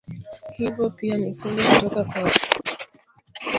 hivo 0.55 0.89
pia 0.89 1.17
ni 1.17 1.33
funzo 1.33 1.63
kutoka 1.89 2.03
kwa 2.03 2.13
watawala 2.13 2.35